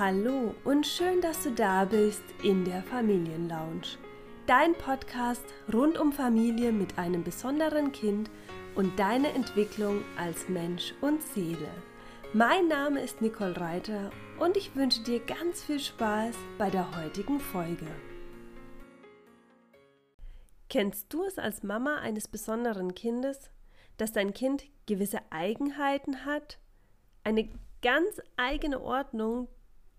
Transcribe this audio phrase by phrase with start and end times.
[0.00, 3.98] Hallo und schön, dass du da bist in der Familienlounge.
[4.46, 8.30] Dein Podcast rund um Familie mit einem besonderen Kind
[8.74, 11.68] und deine Entwicklung als Mensch und Seele.
[12.32, 17.38] Mein Name ist Nicole Reiter und ich wünsche dir ganz viel Spaß bei der heutigen
[17.38, 17.84] Folge.
[20.70, 23.50] Kennst du es als Mama eines besonderen Kindes,
[23.98, 26.58] dass dein Kind gewisse Eigenheiten hat,
[27.22, 27.50] eine
[27.82, 29.48] ganz eigene Ordnung,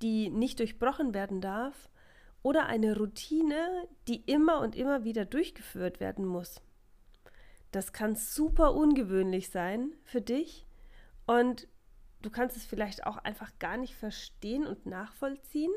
[0.01, 1.89] die nicht durchbrochen werden darf,
[2.43, 6.61] oder eine Routine, die immer und immer wieder durchgeführt werden muss.
[7.71, 10.65] Das kann super ungewöhnlich sein für dich
[11.25, 11.67] und
[12.21, 15.71] du kannst es vielleicht auch einfach gar nicht verstehen und nachvollziehen.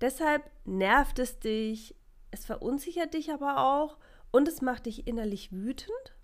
[0.00, 1.94] Deshalb nervt es dich,
[2.30, 3.98] es verunsichert dich aber auch
[4.30, 6.14] und es macht dich innerlich wütend.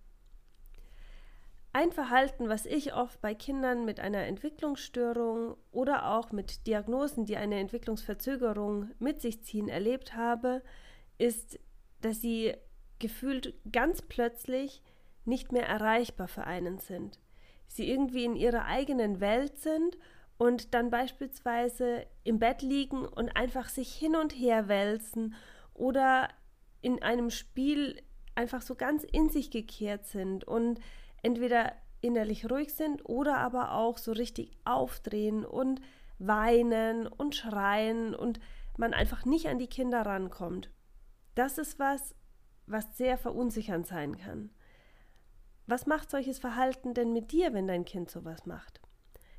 [1.76, 7.36] Ein Verhalten, was ich oft bei Kindern mit einer Entwicklungsstörung oder auch mit Diagnosen, die
[7.36, 10.62] eine Entwicklungsverzögerung mit sich ziehen, erlebt habe,
[11.18, 11.58] ist,
[12.00, 12.54] dass sie
[13.00, 14.82] gefühlt ganz plötzlich
[15.24, 17.18] nicht mehr erreichbar für einen sind.
[17.66, 19.98] Sie irgendwie in ihrer eigenen Welt sind
[20.38, 25.34] und dann beispielsweise im Bett liegen und einfach sich hin und her wälzen
[25.72, 26.28] oder
[26.82, 28.00] in einem Spiel
[28.36, 30.78] einfach so ganz in sich gekehrt sind und
[31.24, 35.80] entweder innerlich ruhig sind oder aber auch so richtig aufdrehen und
[36.18, 38.40] weinen und schreien und
[38.76, 40.70] man einfach nicht an die Kinder rankommt.
[41.34, 42.14] Das ist was,
[42.66, 44.50] was sehr verunsichernd sein kann.
[45.66, 48.80] Was macht solches Verhalten denn mit dir, wenn dein Kind sowas macht?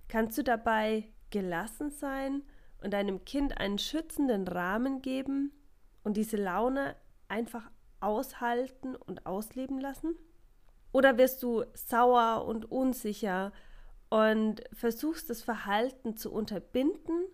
[0.08, 2.44] Kannst du dabei gelassen sein
[2.81, 5.53] und deinem Kind einen schützenden Rahmen geben
[6.03, 6.95] und diese Laune
[7.28, 7.69] einfach
[8.00, 10.16] aushalten und ausleben lassen?
[10.95, 13.51] Oder wirst du sauer und unsicher
[14.07, 17.25] und versuchst das Verhalten zu unterbinden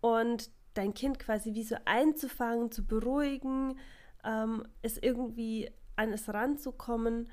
[0.00, 3.78] und dein Kind quasi wie so einzufangen, zu beruhigen,
[4.24, 7.28] ähm, es irgendwie an es ranzukommen.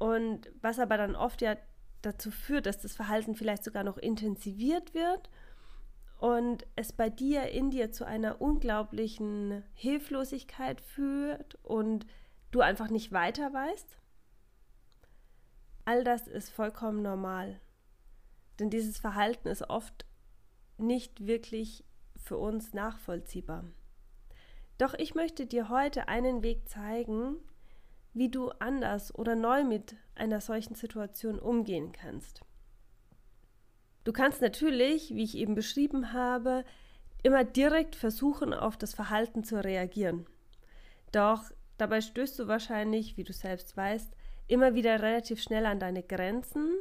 [0.00, 1.56] Und was aber dann oft ja
[2.00, 5.30] dazu führt, dass das Verhalten vielleicht sogar noch intensiviert wird
[6.18, 12.04] und es bei dir in dir zu einer unglaublichen Hilflosigkeit führt und
[12.50, 14.01] du einfach nicht weiter weißt.
[15.84, 17.60] All das ist vollkommen normal.
[18.58, 20.06] Denn dieses Verhalten ist oft
[20.78, 21.84] nicht wirklich
[22.16, 23.64] für uns nachvollziehbar.
[24.78, 27.36] Doch ich möchte dir heute einen Weg zeigen,
[28.14, 32.42] wie du anders oder neu mit einer solchen Situation umgehen kannst.
[34.04, 36.64] Du kannst natürlich, wie ich eben beschrieben habe,
[37.22, 40.26] immer direkt versuchen, auf das Verhalten zu reagieren.
[41.12, 41.44] Doch
[41.78, 44.12] dabei stößt du wahrscheinlich, wie du selbst weißt,
[44.52, 46.74] immer wieder relativ schnell an deine Grenzen,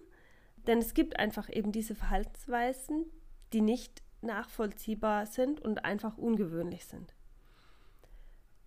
[0.68, 3.06] denn es gibt einfach eben diese Verhaltensweisen,
[3.54, 7.16] die nicht nachvollziehbar sind und einfach ungewöhnlich sind.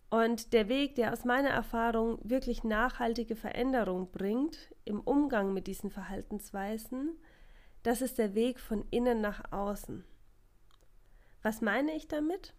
[0.08, 5.90] Und der Weg, der aus meiner Erfahrung wirklich nachhaltige Veränderung bringt im Umgang mit diesen
[5.90, 7.18] Verhaltensweisen,
[7.82, 10.04] das ist der Weg von innen nach außen.
[11.42, 12.54] Was meine ich damit?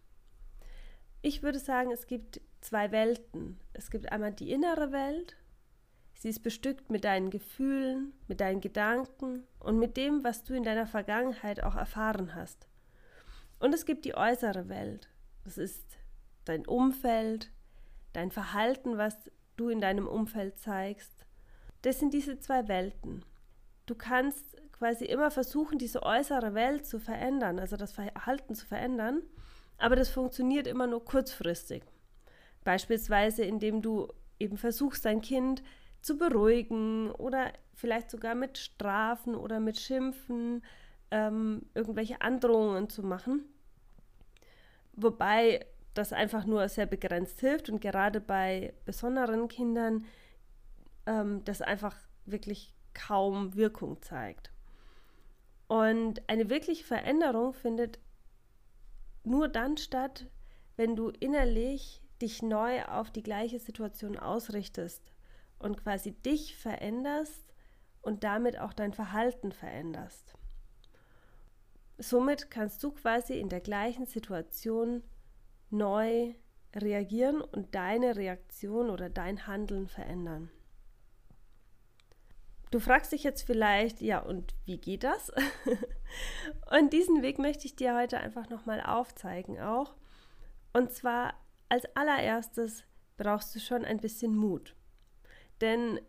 [1.24, 3.60] Ich würde sagen, es gibt zwei Welten.
[3.74, 5.36] Es gibt einmal die innere Welt
[6.16, 10.64] Sie ist bestückt mit deinen Gefühlen, mit deinen Gedanken und mit dem, was du in
[10.64, 12.68] deiner Vergangenheit auch erfahren hast.
[13.60, 15.10] Und es gibt die äußere Welt.
[15.44, 15.86] Das ist
[16.46, 17.52] dein Umfeld,
[18.14, 19.16] dein Verhalten, was
[19.58, 21.26] du in deinem Umfeld zeigst.
[21.82, 23.24] Das sind diese zwei Welten.
[23.86, 29.22] Du kannst quasi immer versuchen, diese äußere Welt zu verändern, also das Verhalten zu verändern,
[29.78, 31.84] aber das funktioniert immer nur kurzfristig.
[32.64, 35.64] Beispielsweise, indem du eben versuchst, dein Kind
[36.06, 40.64] zu beruhigen oder vielleicht sogar mit Strafen oder mit Schimpfen
[41.10, 43.44] ähm, irgendwelche Androhungen zu machen.
[44.94, 45.66] Wobei
[45.96, 50.06] das einfach nur sehr begrenzt hilft und gerade bei besonderen Kindern
[51.08, 54.52] ähm, das einfach wirklich kaum Wirkung zeigt.
[55.68, 57.98] Und eine wirkliche Veränderung findet
[59.24, 60.28] nur dann statt,
[60.76, 65.15] wenn du innerlich dich neu auf die gleiche Situation ausrichtest
[65.60, 67.54] und quasi dich veränderst
[68.02, 70.36] und damit auch dein Verhalten veränderst.
[71.98, 75.04] Somit kannst du quasi in der gleichen Situation
[75.70, 76.34] neu
[76.76, 80.52] reagieren und deine Reaktion oder dein Handeln verändern.
[82.72, 85.32] Du fragst dich jetzt vielleicht, ja, und wie geht das?
[86.78, 89.96] und diesen Weg möchte ich dir heute einfach nochmal aufzeigen auch.
[90.74, 91.34] Und zwar
[91.70, 92.84] als allererstes
[93.16, 94.75] brauchst du schon ein bisschen Mut.
[95.62, 96.00] Denn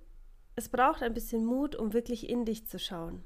[0.57, 3.25] es braucht ein bisschen Mut, um wirklich in dich zu schauen.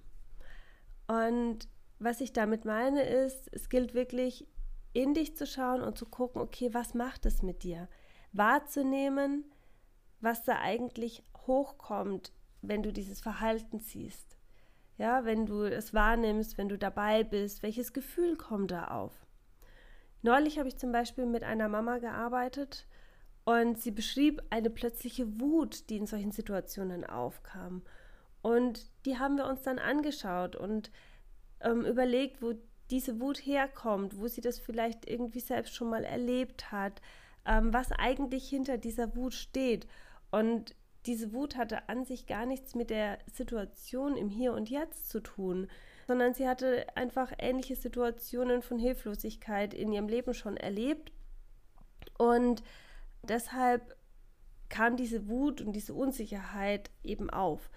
[1.07, 1.69] Und
[1.99, 4.47] was ich damit meine ist, es gilt wirklich
[4.93, 7.89] in dich zu schauen und zu gucken, okay, was macht es mit dir?
[8.33, 9.45] Wahrzunehmen,
[10.21, 12.33] was da eigentlich hochkommt,
[12.63, 14.37] wenn du dieses Verhalten siehst.
[14.99, 19.27] Ja, wenn du es wahrnimmst, wenn du dabei bist, welches Gefühl kommt da auf?
[20.23, 22.87] Neulich habe ich zum Beispiel mit einer Mama gearbeitet
[23.51, 27.83] und sie beschrieb eine plötzliche Wut, die in solchen Situationen aufkam.
[28.43, 30.93] Und die haben wir uns dann angeschaut und
[31.61, 32.55] ähm, überlegt, wo
[32.93, 37.03] diese Wut herkommt, wo sie das vielleicht irgendwie selbst schon mal erlebt hat,
[37.45, 39.89] ähm, was eigentlich hinter dieser Wut steht.
[40.31, 40.77] Und
[41.07, 45.19] diese Wut hatte an sich gar nichts mit der Situation im Hier und Jetzt zu
[45.19, 45.67] tun,
[46.07, 51.11] sondern sie hatte einfach ähnliche Situationen von Hilflosigkeit in ihrem Leben schon erlebt.
[52.17, 52.63] Und
[53.23, 53.97] deshalb
[54.69, 57.71] kam diese Wut und diese Unsicherheit eben auf.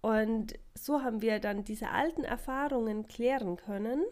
[0.00, 4.04] Und so haben wir dann diese alten Erfahrungen klären können.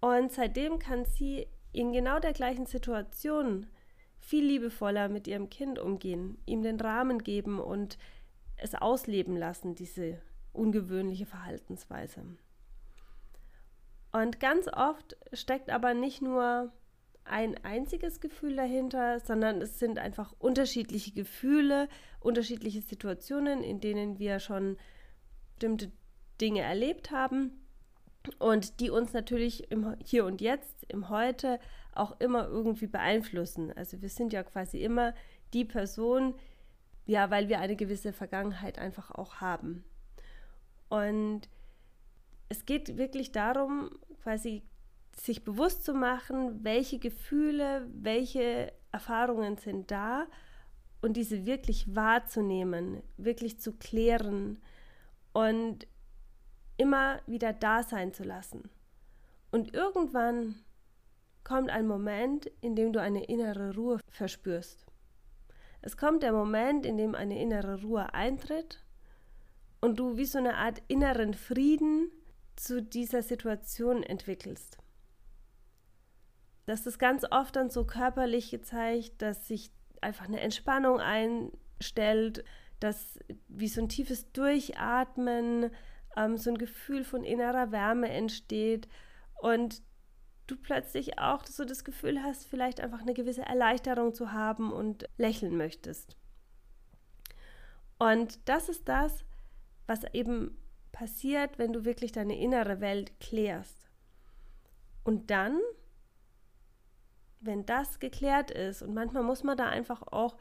[0.00, 3.66] Und seitdem kann sie in genau der gleichen Situation
[4.18, 7.98] viel liebevoller mit ihrem Kind umgehen, ihm den Rahmen geben und
[8.56, 10.20] es ausleben lassen, diese
[10.52, 12.22] ungewöhnliche Verhaltensweise.
[14.12, 16.72] Und ganz oft steckt aber nicht nur
[17.24, 21.88] ein einziges Gefühl dahinter, sondern es sind einfach unterschiedliche Gefühle,
[22.20, 24.76] unterschiedliche Situationen, in denen wir schon
[25.54, 25.90] bestimmte
[26.40, 27.52] Dinge erlebt haben
[28.38, 31.58] und die uns natürlich im Hier und Jetzt, im Heute
[31.92, 33.72] auch immer irgendwie beeinflussen.
[33.72, 35.14] Also wir sind ja quasi immer
[35.52, 36.34] die Person,
[37.06, 39.84] ja, weil wir eine gewisse Vergangenheit einfach auch haben.
[40.88, 41.48] Und
[42.48, 43.90] es geht wirklich darum,
[44.22, 44.62] quasi
[45.16, 50.26] sich bewusst zu machen, welche Gefühle, welche Erfahrungen sind da
[51.02, 54.58] und diese wirklich wahrzunehmen, wirklich zu klären
[55.32, 55.86] und
[56.76, 58.70] immer wieder da sein zu lassen.
[59.50, 60.56] Und irgendwann
[61.44, 64.86] kommt ein Moment, in dem du eine innere Ruhe verspürst.
[65.82, 68.82] Es kommt der Moment, in dem eine innere Ruhe eintritt
[69.80, 72.10] und du wie so eine Art inneren Frieden
[72.56, 74.78] zu dieser Situation entwickelst.
[76.66, 79.70] Das ist ganz oft dann so körperlich gezeigt, dass sich
[80.00, 82.44] einfach eine Entspannung einstellt,
[82.80, 83.18] dass
[83.48, 85.70] wie so ein tiefes Durchatmen,
[86.16, 88.88] ähm, so ein Gefühl von innerer Wärme entsteht
[89.40, 89.82] und
[90.46, 95.08] du plötzlich auch so das Gefühl hast, vielleicht einfach eine gewisse Erleichterung zu haben und
[95.16, 96.16] lächeln möchtest.
[97.98, 99.24] Und das ist das,
[99.86, 100.58] was eben
[100.92, 103.88] passiert, wenn du wirklich deine innere Welt klärst.
[105.02, 105.58] Und dann,
[107.44, 110.36] wenn das geklärt ist, und manchmal muss man da einfach auch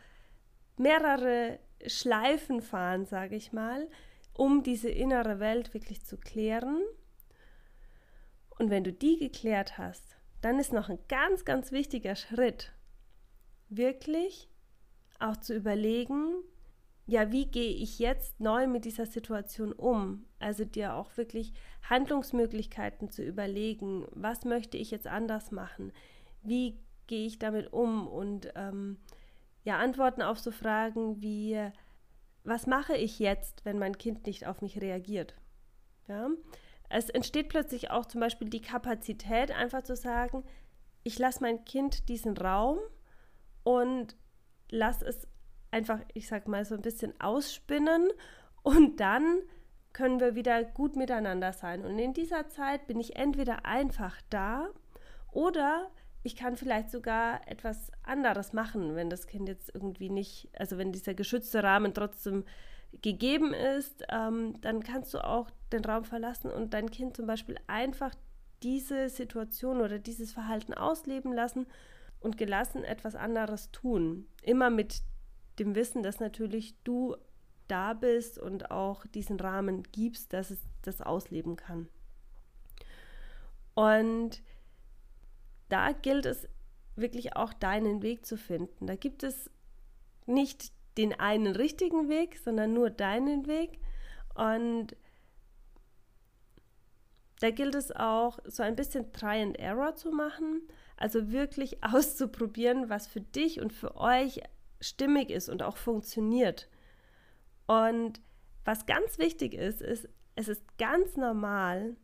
[0.77, 3.87] mehrere Schleifen fahren, sage ich mal,
[4.33, 6.81] um diese innere Welt wirklich zu klären.
[8.57, 12.71] Und wenn du die geklärt hast, dann ist noch ein ganz, ganz wichtiger Schritt,
[13.69, 14.49] wirklich
[15.19, 16.33] auch zu überlegen,
[17.05, 20.25] ja, wie gehe ich jetzt neu mit dieser Situation um?
[20.39, 21.53] Also dir auch wirklich
[21.89, 25.91] Handlungsmöglichkeiten zu überlegen, was möchte ich jetzt anders machen?
[26.43, 28.07] Wie gehe ich damit um?
[28.07, 28.97] Und ähm,
[29.63, 31.69] ja, Antworten auf so Fragen wie,
[32.43, 35.35] was mache ich jetzt, wenn mein Kind nicht auf mich reagiert?
[36.07, 36.29] Ja?
[36.89, 40.43] Es entsteht plötzlich auch zum Beispiel die Kapazität, einfach zu sagen,
[41.03, 42.77] ich lasse mein Kind diesen Raum
[43.63, 44.15] und
[44.69, 45.27] lasse es
[45.71, 48.09] einfach, ich sag mal, so ein bisschen ausspinnen
[48.61, 49.39] und dann
[49.91, 51.85] können wir wieder gut miteinander sein.
[51.85, 54.69] Und in dieser Zeit bin ich entweder einfach da
[55.31, 55.89] oder
[56.23, 60.93] ich kann vielleicht sogar etwas anderes machen, wenn das Kind jetzt irgendwie nicht, also wenn
[60.93, 62.45] dieser geschützte Rahmen trotzdem
[63.01, 67.57] gegeben ist, ähm, dann kannst du auch den Raum verlassen und dein Kind zum Beispiel
[67.67, 68.15] einfach
[68.61, 71.65] diese Situation oder dieses Verhalten ausleben lassen
[72.21, 74.27] und gelassen etwas anderes tun.
[74.41, 75.01] Immer mit
[75.59, 77.17] dem Wissen, dass natürlich du
[77.67, 81.89] da bist und auch diesen Rahmen gibst, dass es das ausleben kann.
[83.73, 84.41] Und
[85.69, 86.47] da gilt es
[86.95, 88.87] wirklich auch deinen Weg zu finden.
[88.87, 89.49] Da gibt es
[90.25, 93.79] nicht den einen richtigen Weg, sondern nur deinen Weg.
[94.35, 94.95] Und
[97.39, 100.61] da gilt es auch, so ein bisschen Try and Error zu machen,
[100.97, 104.41] also wirklich auszuprobieren, was für dich und für euch
[104.79, 106.69] stimmig ist und auch funktioniert.
[107.65, 108.21] Und
[108.65, 111.95] was ganz wichtig ist, ist, es ist ganz normal,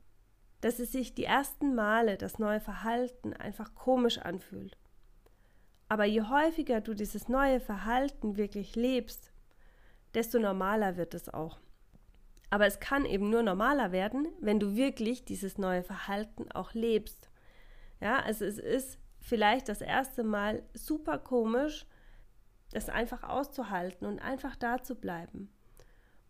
[0.61, 4.77] dass es sich die ersten Male das neue Verhalten einfach komisch anfühlt.
[5.87, 9.31] Aber je häufiger du dieses neue Verhalten wirklich lebst,
[10.13, 11.59] desto normaler wird es auch.
[12.49, 17.29] Aber es kann eben nur normaler werden, wenn du wirklich dieses neue Verhalten auch lebst.
[18.01, 21.85] Ja, also es ist vielleicht das erste Mal super komisch,
[22.71, 25.51] das einfach auszuhalten und einfach da zu bleiben.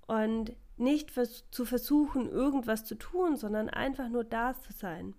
[0.08, 5.16] Und nicht vers zu versuchen, irgendwas zu tun, sondern einfach nur da zu sein.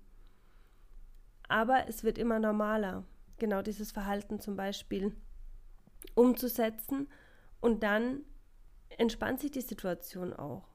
[1.49, 3.05] Aber es wird immer normaler,
[3.39, 5.15] genau dieses Verhalten zum Beispiel
[6.15, 7.09] umzusetzen
[7.61, 8.23] und dann
[8.99, 10.69] entspannt sich die Situation auch.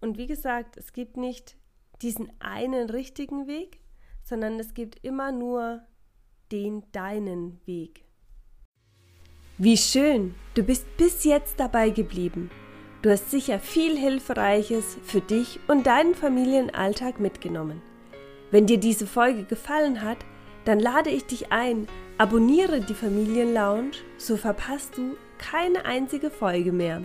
[0.00, 1.56] Und wie gesagt, es gibt nicht
[2.02, 3.80] diesen einen richtigen Weg,
[4.22, 5.82] sondern es gibt immer nur
[6.52, 8.04] den deinen Weg.
[9.56, 12.50] Wie schön, du bist bis jetzt dabei geblieben.
[13.04, 17.82] Du hast sicher viel Hilfreiches für dich und deinen Familienalltag mitgenommen.
[18.50, 20.16] Wenn dir diese Folge gefallen hat,
[20.64, 27.02] dann lade ich dich ein, abonniere die Familienlounge, so verpasst du keine einzige Folge mehr.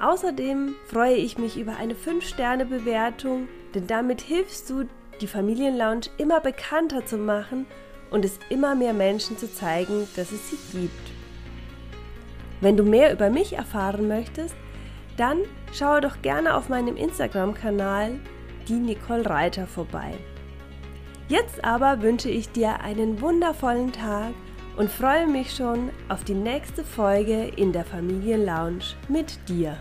[0.00, 4.84] Außerdem freue ich mich über eine 5-Sterne-Bewertung, denn damit hilfst du,
[5.20, 7.66] die Familienlounge immer bekannter zu machen
[8.10, 11.12] und es immer mehr Menschen zu zeigen, dass es sie gibt.
[12.62, 14.54] Wenn du mehr über mich erfahren möchtest,
[15.16, 15.38] dann
[15.72, 18.18] schaue doch gerne auf meinem Instagram-Kanal
[18.68, 20.14] die Nicole Reiter vorbei.
[21.28, 24.32] Jetzt aber wünsche ich dir einen wundervollen Tag
[24.76, 29.78] und freue mich schon auf die nächste Folge in der Familienlounge mit dir.